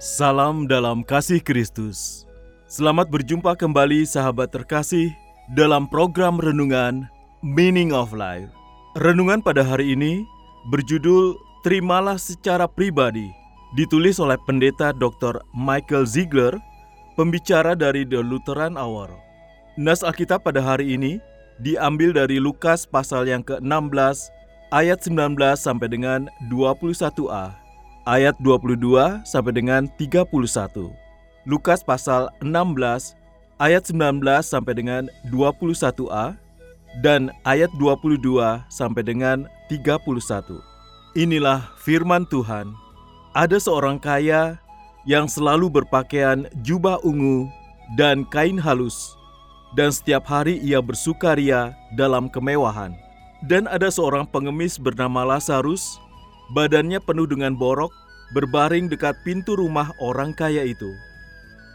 Salam 0.00 0.64
dalam 0.64 1.04
kasih 1.04 1.44
Kristus. 1.44 2.24
Selamat 2.64 3.12
berjumpa 3.12 3.52
kembali 3.52 4.08
sahabat 4.08 4.48
terkasih 4.48 5.12
dalam 5.52 5.84
program 5.84 6.40
renungan 6.40 7.04
Meaning 7.44 7.92
of 7.92 8.16
Life. 8.16 8.48
Renungan 8.96 9.44
pada 9.44 9.60
hari 9.60 9.92
ini 9.92 10.24
berjudul 10.72 11.36
Terimalah 11.60 12.16
secara 12.16 12.64
pribadi, 12.64 13.28
ditulis 13.76 14.16
oleh 14.24 14.40
pendeta 14.48 14.96
Dr. 14.96 15.36
Michael 15.52 16.08
Ziegler, 16.08 16.56
pembicara 17.20 17.76
dari 17.76 18.08
The 18.08 18.24
Lutheran 18.24 18.80
Hour. 18.80 19.12
Nas 19.76 20.00
Alkitab 20.00 20.48
pada 20.48 20.64
hari 20.64 20.96
ini 20.96 21.20
diambil 21.60 22.16
dari 22.16 22.40
Lukas 22.40 22.88
pasal 22.88 23.28
yang 23.28 23.44
ke-16 23.44 24.32
ayat 24.72 25.04
19 25.04 25.36
sampai 25.60 25.92
dengan 25.92 26.24
21a 26.48 27.60
ayat 28.08 28.36
22 28.40 29.24
sampai 29.24 29.52
dengan 29.52 29.88
31. 30.00 30.28
Lukas 31.48 31.80
pasal 31.80 32.28
16 32.44 33.16
ayat 33.60 33.82
19 33.88 34.20
sampai 34.40 34.72
dengan 34.76 35.02
21a 35.28 36.36
dan 37.04 37.30
ayat 37.46 37.70
22 37.78 38.20
sampai 38.72 39.02
dengan 39.04 39.46
31. 39.68 40.00
Inilah 41.14 41.70
firman 41.78 42.26
Tuhan. 42.28 42.72
Ada 43.36 43.62
seorang 43.62 44.02
kaya 44.02 44.58
yang 45.06 45.30
selalu 45.30 45.70
berpakaian 45.70 46.50
jubah 46.66 46.98
ungu 47.06 47.46
dan 47.94 48.26
kain 48.28 48.58
halus 48.58 49.14
dan 49.78 49.94
setiap 49.94 50.26
hari 50.26 50.58
ia 50.62 50.82
bersukaria 50.82 51.74
dalam 51.94 52.26
kemewahan. 52.26 52.94
Dan 53.40 53.64
ada 53.70 53.88
seorang 53.88 54.28
pengemis 54.28 54.76
bernama 54.76 55.24
Lazarus 55.24 55.96
badannya 56.52 56.98
penuh 57.02 57.26
dengan 57.26 57.54
borok, 57.54 57.94
berbaring 58.34 58.90
dekat 58.90 59.18
pintu 59.26 59.58
rumah 59.58 59.90
orang 59.98 60.34
kaya 60.34 60.66
itu, 60.66 60.94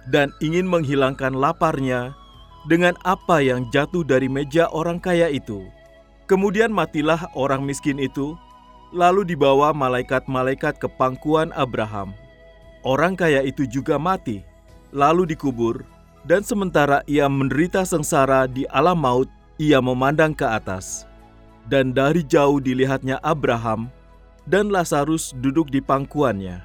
dan 0.08 0.32
ingin 0.40 0.68
menghilangkan 0.68 1.36
laparnya 1.36 2.16
dengan 2.68 2.96
apa 3.04 3.44
yang 3.44 3.68
jatuh 3.72 4.04
dari 4.04 4.28
meja 4.32 4.68
orang 4.72 5.00
kaya 5.00 5.32
itu. 5.32 5.68
Kemudian 6.26 6.74
matilah 6.74 7.30
orang 7.38 7.62
miskin 7.62 8.02
itu, 8.02 8.34
lalu 8.90 9.22
dibawa 9.28 9.76
malaikat-malaikat 9.76 10.82
ke 10.82 10.88
pangkuan 10.98 11.54
Abraham. 11.54 12.18
Orang 12.82 13.14
kaya 13.14 13.46
itu 13.46 13.70
juga 13.70 14.02
mati, 14.02 14.42
lalu 14.90 15.30
dikubur, 15.30 15.86
dan 16.26 16.42
sementara 16.42 17.06
ia 17.06 17.30
menderita 17.30 17.86
sengsara 17.86 18.50
di 18.50 18.66
alam 18.74 18.98
maut, 18.98 19.30
ia 19.62 19.78
memandang 19.78 20.34
ke 20.34 20.46
atas. 20.46 21.06
Dan 21.70 21.94
dari 21.94 22.22
jauh 22.26 22.62
dilihatnya 22.62 23.18
Abraham 23.26 23.90
dan 24.46 24.70
Lazarus 24.70 25.34
duduk 25.38 25.70
di 25.74 25.82
pangkuannya. 25.82 26.62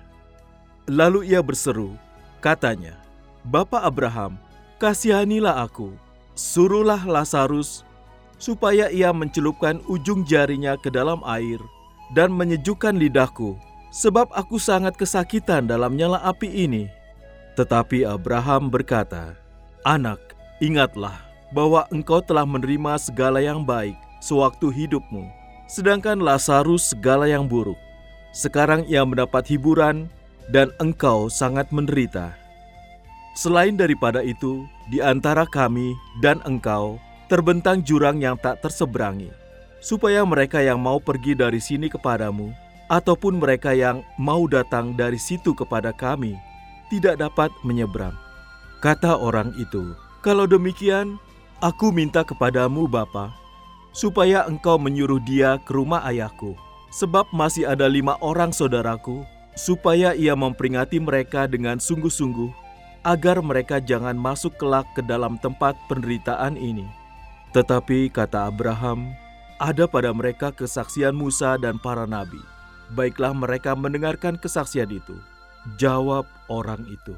Lalu 0.88 1.32
ia 1.32 1.40
berseru, 1.40 1.96
katanya, 2.44 2.96
Bapak 3.44 3.84
Abraham, 3.84 4.36
kasihanilah 4.80 5.64
aku, 5.64 5.92
suruhlah 6.36 7.00
Lazarus 7.04 7.84
supaya 8.40 8.88
ia 8.88 9.12
mencelupkan 9.12 9.84
ujung 9.84 10.24
jarinya 10.24 10.76
ke 10.80 10.88
dalam 10.88 11.20
air 11.28 11.60
dan 12.16 12.32
menyejukkan 12.32 12.96
lidahku, 12.96 13.54
sebab 13.92 14.32
aku 14.32 14.56
sangat 14.56 14.96
kesakitan 14.96 15.68
dalam 15.68 15.94
nyala 15.94 16.18
api 16.24 16.48
ini. 16.48 16.88
Tetapi 17.54 18.08
Abraham 18.08 18.72
berkata, 18.72 19.36
Anak, 19.84 20.18
ingatlah 20.64 21.20
bahwa 21.52 21.84
engkau 21.92 22.24
telah 22.24 22.48
menerima 22.48 22.96
segala 22.96 23.44
yang 23.44 23.62
baik 23.62 23.94
sewaktu 24.24 24.72
hidupmu, 24.72 25.28
sedangkan 25.70 26.18
Lazarus 26.18 26.90
segala 26.90 27.30
yang 27.30 27.46
buruk. 27.46 27.78
Sekarang 28.34 28.82
ia 28.90 29.06
mendapat 29.06 29.46
hiburan 29.46 30.10
dan 30.50 30.74
engkau 30.82 31.30
sangat 31.30 31.70
menderita. 31.70 32.34
Selain 33.38 33.78
daripada 33.78 34.26
itu, 34.26 34.66
di 34.90 34.98
antara 34.98 35.46
kami 35.46 35.94
dan 36.18 36.42
engkau 36.42 36.98
terbentang 37.30 37.86
jurang 37.86 38.18
yang 38.18 38.34
tak 38.34 38.58
terseberangi, 38.58 39.30
supaya 39.78 40.26
mereka 40.26 40.58
yang 40.58 40.82
mau 40.82 40.98
pergi 40.98 41.38
dari 41.38 41.62
sini 41.62 41.86
kepadamu, 41.86 42.50
ataupun 42.90 43.38
mereka 43.38 43.70
yang 43.70 44.02
mau 44.18 44.50
datang 44.50 44.98
dari 44.98 45.16
situ 45.16 45.54
kepada 45.54 45.94
kami, 45.94 46.34
tidak 46.90 47.22
dapat 47.22 47.54
menyeberang. 47.62 48.18
Kata 48.82 49.14
orang 49.14 49.54
itu, 49.62 49.94
"Kalau 50.26 50.50
demikian, 50.50 51.14
aku 51.62 51.94
minta 51.94 52.26
kepadamu, 52.26 52.90
Bapa, 52.90 53.30
supaya 53.90 54.46
engkau 54.46 54.78
menyuruh 54.78 55.22
dia 55.22 55.58
ke 55.62 55.74
rumah 55.74 56.02
ayahku, 56.06 56.54
sebab 56.94 57.26
masih 57.34 57.66
ada 57.66 57.86
lima 57.90 58.18
orang 58.22 58.54
saudaraku, 58.54 59.22
supaya 59.58 60.14
ia 60.14 60.34
memperingati 60.34 61.02
mereka 61.02 61.50
dengan 61.50 61.82
sungguh-sungguh, 61.82 62.50
agar 63.02 63.40
mereka 63.40 63.80
jangan 63.80 64.14
masuk 64.14 64.54
kelak 64.60 64.86
ke 64.92 65.02
dalam 65.02 65.40
tempat 65.40 65.74
penderitaan 65.88 66.54
ini. 66.54 66.86
Tetapi 67.50 68.12
kata 68.12 68.46
Abraham, 68.46 69.10
ada 69.58 69.84
pada 69.90 70.14
mereka 70.14 70.54
kesaksian 70.54 71.12
Musa 71.12 71.58
dan 71.58 71.76
para 71.76 72.06
nabi. 72.06 72.40
Baiklah 72.94 73.34
mereka 73.34 73.74
mendengarkan 73.74 74.38
kesaksian 74.38 74.90
itu. 74.90 75.14
Jawab 75.76 76.24
orang 76.48 76.86
itu, 76.88 77.12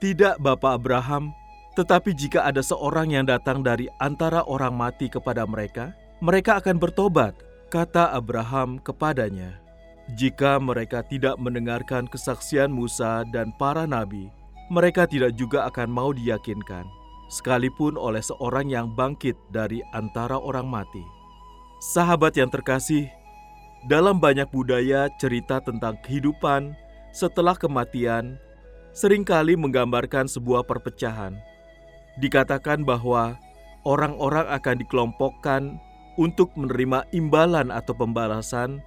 "Tidak, 0.00 0.40
Bapak 0.40 0.80
Abraham, 0.80 1.36
tetapi 1.76 2.16
jika 2.16 2.48
ada 2.48 2.64
seorang 2.64 3.12
yang 3.12 3.28
datang 3.28 3.60
dari 3.60 3.86
antara 4.00 4.42
orang 4.48 4.72
mati 4.72 5.12
kepada 5.12 5.44
mereka, 5.44 5.92
mereka 6.24 6.58
akan 6.58 6.80
bertobat." 6.80 7.36
Kata 7.68 8.14
Abraham 8.14 8.80
kepadanya, 8.80 9.60
"Jika 10.16 10.56
mereka 10.56 11.04
tidak 11.04 11.36
mendengarkan 11.36 12.08
kesaksian 12.08 12.72
Musa 12.72 13.26
dan 13.28 13.52
para 13.60 13.84
nabi, 13.84 14.32
mereka 14.72 15.04
tidak 15.04 15.36
juga 15.36 15.68
akan 15.68 15.90
mau 15.90 16.10
diyakinkan, 16.14 16.86
sekalipun 17.28 17.98
oleh 17.98 18.22
seorang 18.22 18.70
yang 18.70 18.94
bangkit 18.96 19.36
dari 19.52 19.84
antara 19.92 20.40
orang 20.40 20.64
mati." 20.66 21.04
Sahabat 21.92 22.38
yang 22.40 22.48
terkasih, 22.48 23.10
dalam 23.84 24.16
banyak 24.16 24.48
budaya 24.48 25.12
cerita 25.20 25.60
tentang 25.60 26.00
kehidupan 26.00 26.72
setelah 27.12 27.54
kematian 27.54 28.40
sering 28.96 29.22
kali 29.28 29.54
menggambarkan 29.60 30.24
sebuah 30.24 30.64
perpecahan. 30.64 31.36
Dikatakan 32.16 32.82
bahwa 32.82 33.36
orang-orang 33.84 34.48
akan 34.48 34.76
dikelompokkan 34.80 35.76
untuk 36.16 36.48
menerima 36.56 37.04
imbalan 37.12 37.68
atau 37.68 37.92
pembalasan 37.92 38.80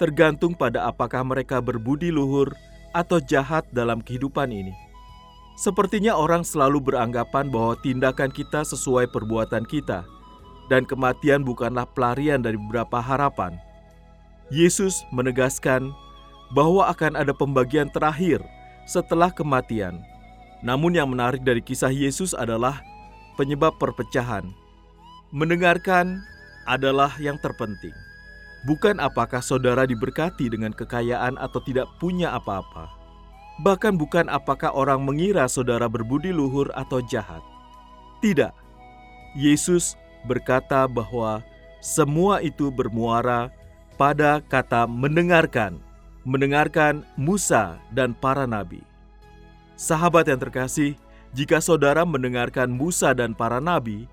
tergantung 0.00 0.56
pada 0.56 0.88
apakah 0.88 1.20
mereka 1.20 1.60
berbudi 1.60 2.08
luhur 2.08 2.56
atau 2.96 3.20
jahat 3.20 3.68
dalam 3.70 4.00
kehidupan 4.00 4.48
ini. 4.48 4.72
Sepertinya 5.60 6.16
orang 6.16 6.40
selalu 6.40 6.80
beranggapan 6.80 7.52
bahwa 7.52 7.76
tindakan 7.84 8.32
kita 8.32 8.64
sesuai 8.64 9.12
perbuatan 9.12 9.68
kita, 9.68 10.08
dan 10.72 10.88
kematian 10.88 11.44
bukanlah 11.44 11.84
pelarian 11.84 12.40
dari 12.40 12.56
beberapa 12.56 12.96
harapan. 12.96 13.60
Yesus 14.48 15.04
menegaskan 15.12 15.92
bahwa 16.56 16.88
akan 16.88 17.12
ada 17.12 17.36
pembagian 17.36 17.92
terakhir 17.92 18.40
setelah 18.88 19.28
kematian. 19.28 20.00
Namun, 20.60 20.92
yang 20.92 21.08
menarik 21.08 21.40
dari 21.40 21.64
kisah 21.64 21.92
Yesus 21.92 22.36
adalah 22.36 22.84
penyebab 23.40 23.80
perpecahan. 23.80 24.44
Mendengarkan 25.32 26.20
adalah 26.68 27.14
yang 27.16 27.40
terpenting, 27.40 27.94
bukan 28.68 29.00
apakah 29.00 29.40
saudara 29.40 29.88
diberkati 29.88 30.52
dengan 30.52 30.74
kekayaan 30.74 31.40
atau 31.40 31.62
tidak 31.64 31.88
punya 31.96 32.34
apa-apa, 32.36 32.90
bahkan 33.64 33.96
bukan 33.96 34.28
apakah 34.28 34.74
orang 34.74 35.00
mengira 35.00 35.48
saudara 35.48 35.88
berbudi 35.88 36.34
luhur 36.34 36.68
atau 36.76 37.00
jahat. 37.08 37.40
Tidak, 38.20 38.52
Yesus 39.38 39.96
berkata 40.28 40.84
bahwa 40.84 41.40
Semua 41.80 42.44
itu 42.44 42.68
bermuara 42.68 43.48
pada 43.96 44.44
kata 44.44 44.84
mendengarkan, 44.84 45.80
mendengarkan 46.28 47.08
Musa 47.16 47.80
dan 47.96 48.12
para 48.12 48.44
nabi. 48.44 48.89
Sahabat 49.80 50.28
yang 50.28 50.36
terkasih, 50.36 50.92
jika 51.32 51.56
saudara 51.56 52.04
mendengarkan 52.04 52.68
Musa 52.68 53.16
dan 53.16 53.32
para 53.32 53.64
nabi, 53.64 54.04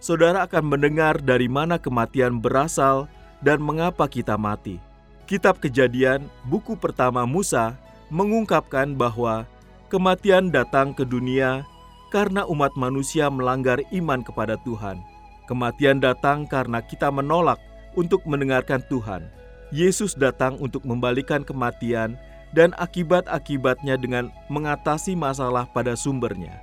saudara 0.00 0.48
akan 0.48 0.72
mendengar 0.72 1.20
dari 1.20 1.44
mana 1.44 1.76
kematian 1.76 2.40
berasal 2.40 3.04
dan 3.44 3.60
mengapa 3.60 4.08
kita 4.08 4.40
mati. 4.40 4.80
Kitab 5.28 5.60
Kejadian, 5.60 6.24
buku 6.48 6.72
pertama 6.72 7.28
Musa, 7.28 7.76
mengungkapkan 8.08 8.96
bahwa 8.96 9.44
kematian 9.92 10.48
datang 10.48 10.96
ke 10.96 11.04
dunia 11.04 11.68
karena 12.08 12.48
umat 12.48 12.72
manusia 12.80 13.28
melanggar 13.28 13.76
iman 13.92 14.24
kepada 14.24 14.56
Tuhan. 14.64 15.04
Kematian 15.44 16.00
datang 16.00 16.48
karena 16.48 16.80
kita 16.80 17.12
menolak 17.12 17.60
untuk 17.92 18.24
mendengarkan 18.24 18.80
Tuhan. 18.88 19.28
Yesus 19.68 20.16
datang 20.16 20.56
untuk 20.64 20.80
membalikan 20.88 21.44
kematian 21.44 22.16
dan 22.50 22.74
akibat-akibatnya 22.78 23.94
dengan 24.00 24.28
mengatasi 24.50 25.14
masalah 25.14 25.66
pada 25.70 25.94
sumbernya. 25.94 26.58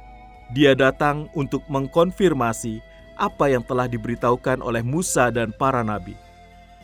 Dia 0.56 0.75
datang 0.75 1.28
untuk 1.36 1.63
mengkonfirmasi 1.68 2.80
apa 3.19 3.51
yang 3.51 3.63
telah 3.66 3.89
diberitahukan 3.89 4.63
oleh 4.63 4.84
Musa 4.84 5.28
dan 5.31 5.51
para 5.56 5.84
nabi. 5.84 6.16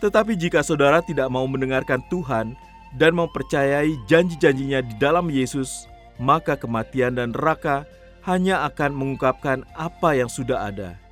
Tetapi 0.04 0.36
jika 0.36 0.60
saudara 0.66 1.00
tidak 1.00 1.32
mau 1.32 1.48
mendengarkan 1.48 2.04
Tuhan 2.12 2.56
dan 3.00 3.12
mempercayai 3.16 3.96
janji-janjinya 4.12 4.84
di 4.84 4.94
dalam 5.00 5.32
Yesus, 5.32 5.88
maka 6.20 6.60
kematian 6.60 7.16
dan 7.16 7.32
neraka 7.32 7.88
hanya 8.28 8.68
akan 8.68 8.92
mengungkapkan 8.92 9.64
apa 9.76 10.16
yang 10.16 10.28
sudah 10.28 10.68
ada 10.72 11.04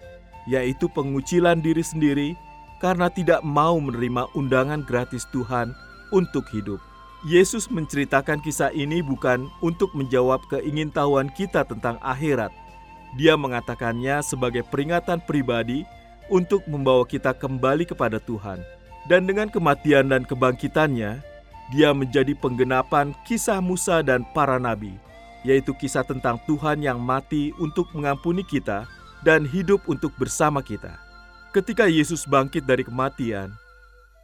yaitu 0.50 0.90
pengucilan 0.90 1.62
diri 1.62 1.84
sendiri 1.86 2.30
karena 2.82 3.14
tidak 3.14 3.46
mau 3.46 3.78
menerima 3.78 4.26
undangan 4.34 4.82
gratis 4.82 5.30
Tuhan 5.30 5.74
untuk 6.10 6.50
hidup. 6.50 6.82
Yesus 7.22 7.70
menceritakan 7.70 8.42
kisah 8.42 8.74
ini 8.74 9.06
bukan 9.06 9.46
untuk 9.62 9.94
menjawab 9.94 10.42
keingintahuan 10.50 11.30
kita 11.30 11.62
tentang 11.62 12.02
akhirat. 12.02 12.50
Dia 13.14 13.38
mengatakannya 13.38 14.26
sebagai 14.26 14.66
peringatan 14.66 15.22
pribadi 15.30 15.86
untuk 16.34 16.66
membawa 16.66 17.06
kita 17.06 17.38
kembali 17.38 17.86
kepada 17.86 18.18
Tuhan. 18.18 18.58
Dan 19.06 19.30
dengan 19.30 19.54
kematian 19.54 20.10
dan 20.10 20.26
kebangkitannya, 20.26 21.22
dia 21.70 21.90
menjadi 21.94 22.34
penggenapan 22.42 23.14
kisah 23.30 23.62
Musa 23.62 24.02
dan 24.02 24.26
para 24.34 24.58
nabi, 24.58 24.98
yaitu 25.46 25.78
kisah 25.78 26.02
tentang 26.02 26.42
Tuhan 26.50 26.82
yang 26.82 26.98
mati 26.98 27.54
untuk 27.62 27.86
mengampuni 27.94 28.42
kita 28.42 28.90
dan 29.22 29.46
hidup 29.46 29.86
untuk 29.86 30.10
bersama 30.18 30.66
kita. 30.66 30.98
Ketika 31.54 31.86
Yesus 31.86 32.26
bangkit 32.26 32.66
dari 32.66 32.82
kematian, 32.82 33.54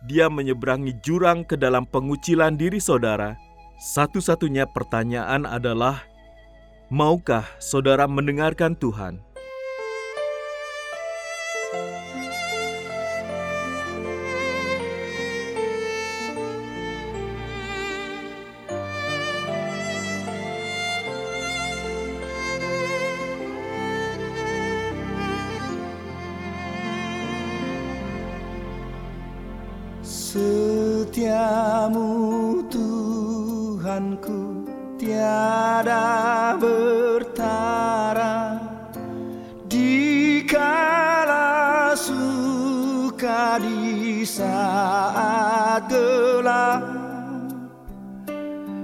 dia 0.07 0.31
menyeberangi 0.31 0.95
jurang 1.03 1.43
ke 1.43 1.59
dalam 1.59 1.83
pengucilan 1.83 2.55
diri 2.55 2.79
saudara. 2.79 3.35
Satu-satunya 3.77 4.65
pertanyaan 4.71 5.43
adalah, 5.43 6.01
maukah 6.87 7.43
saudara 7.59 8.07
mendengarkan 8.07 8.73
Tuhan? 8.73 9.26
Setiamu 30.37 32.13
Tuhanku 32.69 34.69
tiada 35.01 36.53
bertara. 36.61 38.61
Di 39.65 40.45
kala 40.45 41.97
suka 41.97 43.57
di 43.65 44.21
saat 44.21 45.89
gelap 45.89 46.85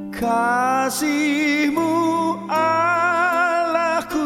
kasihmu 0.10 1.94
Allahku 2.50 4.26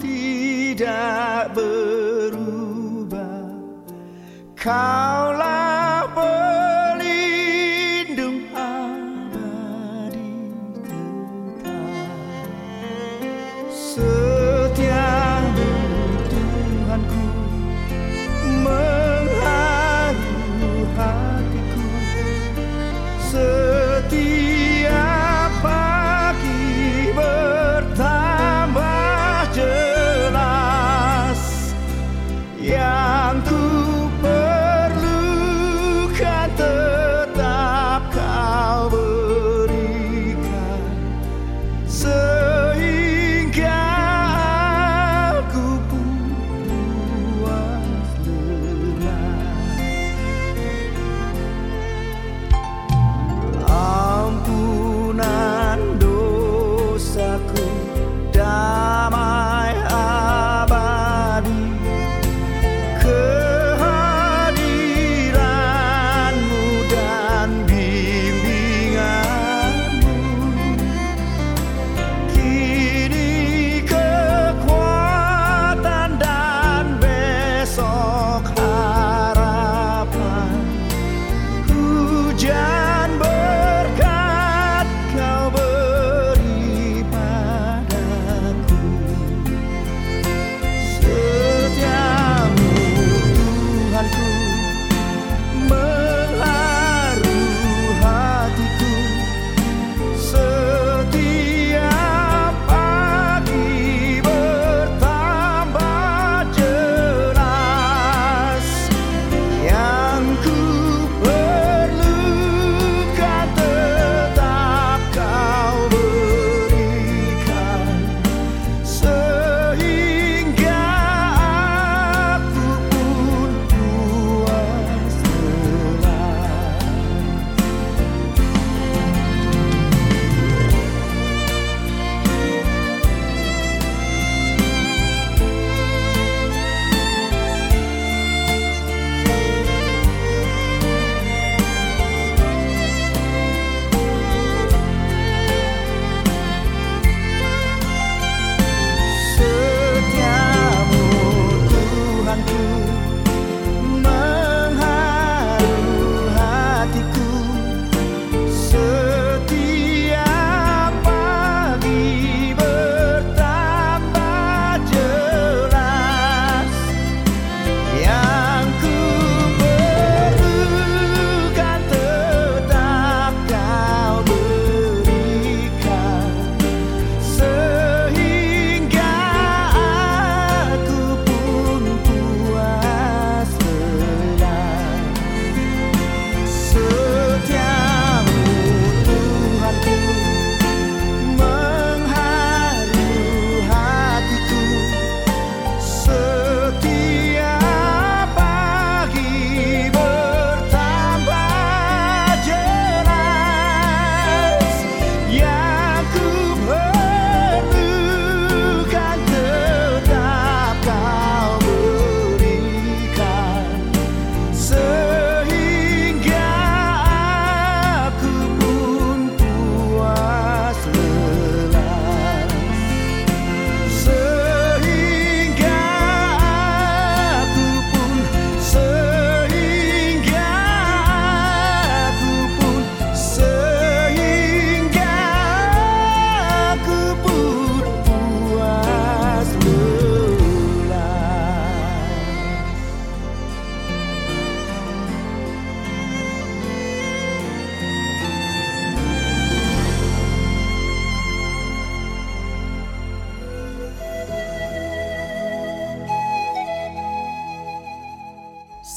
tidak 0.00 1.52
berubah. 1.52 3.52
Kaulah 4.56 5.33